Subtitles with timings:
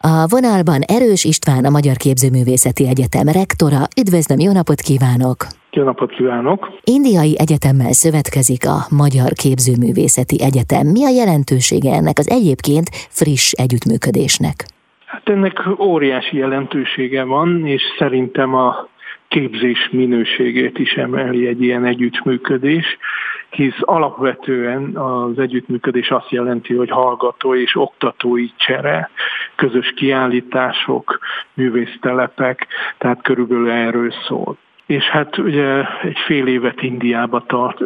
[0.00, 3.80] A vonalban Erős István, a Magyar Képzőművészeti Egyetem rektora.
[4.00, 5.38] Üdvözlöm, jó napot kívánok!
[5.70, 6.60] Jó napot kívánok!
[6.84, 10.86] Indiai Egyetemmel szövetkezik a Magyar Képzőművészeti Egyetem.
[10.96, 12.88] Mi a jelentősége ennek az egyébként
[13.18, 14.56] friss együttműködésnek?
[15.06, 18.88] Hát ennek óriási jelentősége van, és szerintem a
[19.28, 22.86] képzés minőségét is emeli egy ilyen együttműködés,
[23.50, 29.10] hisz alapvetően az együttműködés azt jelenti, hogy hallgató és oktatói csere,
[29.58, 31.18] közös kiállítások,
[31.54, 32.66] művésztelepek,
[32.98, 37.76] tehát körülbelül erről szól és hát ugye egy fél évet Indiába tart,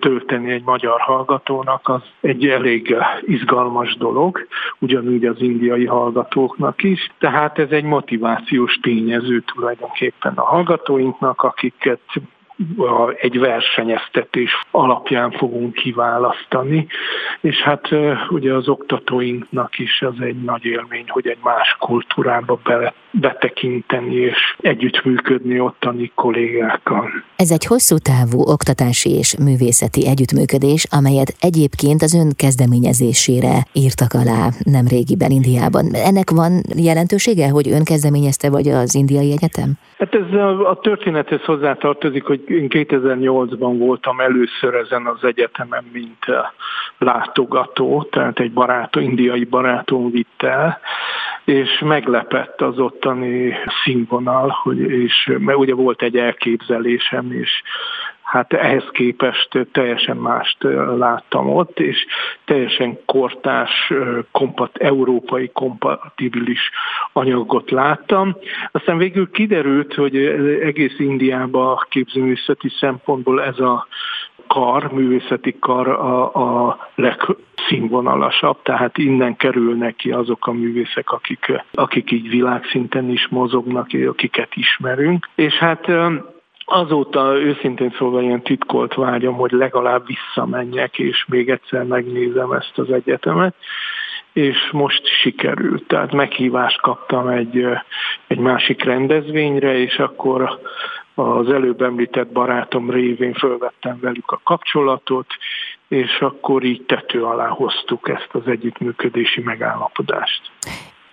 [0.00, 4.46] tölteni egy magyar hallgatónak az egy elég izgalmas dolog,
[4.78, 7.10] ugyanúgy az indiai hallgatóknak is.
[7.18, 12.00] Tehát ez egy motivációs tényező tulajdonképpen a hallgatóinknak, akiket
[13.16, 16.86] egy versenyeztetés alapján fogunk kiválasztani,
[17.40, 17.88] és hát
[18.28, 24.56] ugye az oktatóinknak is az egy nagy élmény, hogy egy más kultúrába bele, betekinteni és
[24.60, 27.10] együttműködni ottani kollégákkal.
[27.36, 34.48] Ez egy hosszú távú oktatási és művészeti együttműködés, amelyet egyébként az ön kezdeményezésére írtak alá
[34.64, 35.84] nem régiben Indiában.
[35.92, 39.70] Ennek van jelentősége, hogy ön kezdeményezte, vagy az Indiai Egyetem?
[39.98, 46.24] Hát ez a, a történethez hozzátartozik, hogy én 2008-ban voltam először ezen az egyetemen, mint
[46.26, 46.36] eh,
[46.98, 50.80] látogató, tehát egy barátó, indiai barátom vitt el,
[51.44, 53.54] és meglepett az ottani
[53.84, 57.62] színvonal, hogy, és mert ugye volt egy elképzelésem, és
[58.32, 60.56] hát ehhez képest teljesen mást
[60.96, 62.06] láttam ott, és
[62.44, 63.92] teljesen kortás,
[64.30, 66.70] kompat, európai kompatibilis
[67.12, 68.36] anyagot láttam.
[68.72, 70.16] Aztán végül kiderült, hogy
[70.62, 73.86] egész Indiában képzőművészeti szempontból ez a
[74.46, 76.78] kar, művészeti kar a, a
[77.62, 84.48] legszínvonalasabb, tehát innen kerülnek ki azok a művészek, akik, akik így világszinten is mozognak, akiket
[84.54, 85.28] ismerünk.
[85.34, 85.86] És hát
[86.64, 92.90] Azóta őszintén szólva ilyen titkolt vágyam, hogy legalább visszamenjek, és még egyszer megnézem ezt az
[92.90, 93.54] egyetemet,
[94.32, 95.86] és most sikerült.
[95.86, 97.66] Tehát meghívást kaptam egy,
[98.26, 100.60] egy másik rendezvényre, és akkor
[101.14, 105.26] az előbb említett barátom révén fölvettem velük a kapcsolatot,
[105.92, 110.40] és akkor így tető alá hoztuk ezt az együttműködési megállapodást.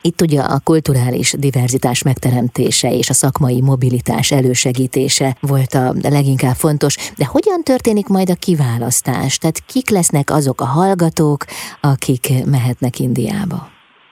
[0.00, 5.84] Itt ugye a kulturális diverzitás megteremtése és a szakmai mobilitás elősegítése volt a
[6.16, 9.38] leginkább fontos, de hogyan történik majd a kiválasztás?
[9.38, 11.40] Tehát kik lesznek azok a hallgatók,
[11.92, 13.58] akik mehetnek Indiába?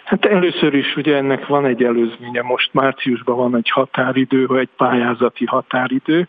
[0.04, 4.74] Hát először is ugye ennek van egy előzménye, most márciusban van egy határidő, vagy egy
[4.76, 6.28] pályázati határidő,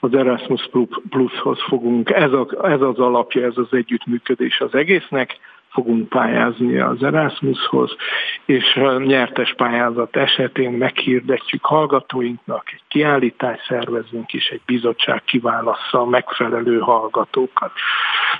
[0.00, 0.70] az Erasmus
[1.10, 5.38] Plus-hoz fogunk, ez, a, ez az alapja, ez az együttműködés az egésznek,
[5.70, 7.96] fogunk pályázni az Erasmushoz,
[8.44, 16.78] és nyertes pályázat esetén meghirdetjük hallgatóinknak, egy kiállítást szervezünk, és egy bizottság kiválassza a megfelelő
[16.78, 17.72] hallgatókat.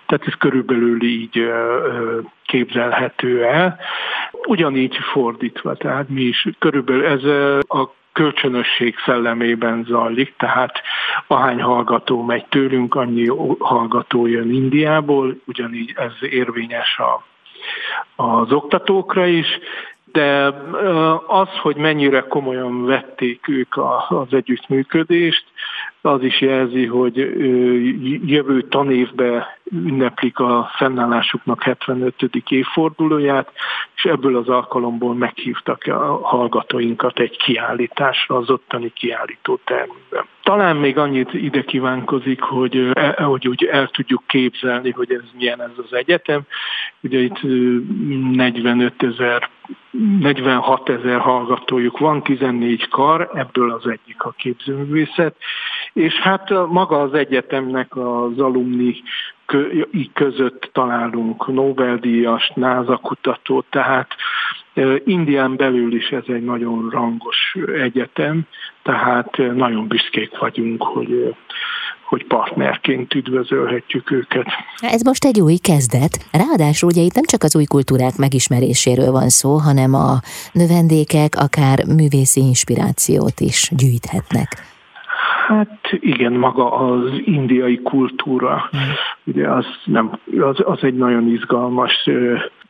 [0.06, 1.52] Tehát ez körülbelül így
[2.46, 3.78] képzelhető el.
[4.46, 7.24] Ugyanígy fordítva, tehát mi is körülbelül ez
[7.68, 10.80] a kölcsönösség szellemében zajlik, tehát
[11.26, 13.26] ahány hallgató megy tőlünk, annyi
[13.58, 17.24] hallgató jön Indiából, ugyanígy ez érvényes a,
[18.22, 19.58] az oktatókra is,
[20.12, 20.54] de
[21.26, 23.76] az, hogy mennyire komolyan vették ők
[24.08, 25.44] az együttműködést,
[26.00, 27.16] az is jelzi, hogy
[28.26, 32.14] jövő tanévben ünneplik a fennállásuknak 75.
[32.48, 33.52] évfordulóját,
[33.94, 40.24] és ebből az alkalomból meghívtak a hallgatóinkat egy kiállításra az ottani kiállítótermben.
[40.42, 45.60] Talán még annyit ide kívánkozik, hogy, e, hogy úgy el tudjuk képzelni, hogy ez milyen
[45.60, 46.40] ez az egyetem.
[47.00, 47.42] Ugye itt
[48.32, 49.48] 45 ezer
[50.20, 55.36] 46 ezer hallgatójuk van, 14 kar, ebből az egyik a képzőművészet,
[55.92, 58.94] és hát maga az egyetemnek az alumni
[60.12, 64.08] között találunk Nobel-díjas, NASA kutatót, tehát
[65.04, 68.42] Indián belül is ez egy nagyon rangos egyetem,
[68.82, 71.34] tehát nagyon büszkék vagyunk, hogy
[72.10, 74.46] hogy partnerként üdvözölhetjük őket.
[74.80, 76.26] Ez most egy új kezdet.
[76.32, 80.20] Ráadásul ugye itt nem csak az új kultúrák megismeréséről van szó, hanem a
[80.52, 84.48] növendékek akár művészi inspirációt is gyűjthetnek.
[85.50, 88.80] Hát igen, maga az indiai kultúra, mm.
[89.24, 90.10] ugye az, nem,
[90.40, 92.08] az, az egy nagyon izgalmas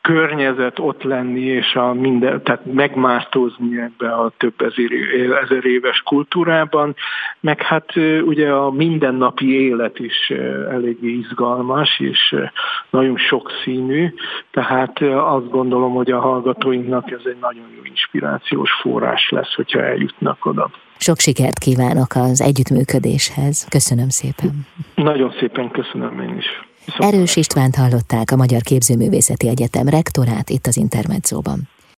[0.02, 4.90] környezet ott lenni, és a minden, tehát megmártózni ebbe a több ezer,
[5.42, 6.94] ezer éves kultúrában,
[7.40, 10.30] meg hát ugye a mindennapi élet is
[10.70, 12.36] eléggé izgalmas, és
[12.90, 14.14] nagyon sokszínű,
[14.50, 20.46] tehát azt gondolom, hogy a hallgatóinknak ez egy nagyon jó inspirációs forrás lesz, hogyha eljutnak
[20.46, 20.70] oda.
[21.00, 23.66] Sok sikert kívánok az együttműködéshez.
[23.68, 24.66] Köszönöm szépen.
[24.94, 26.46] Nagyon szépen köszönöm én is.
[26.84, 31.68] Viszont Erős Istvánt hallották a Magyar Képzőművészeti Egyetem rektorát itt az Intermedzóban.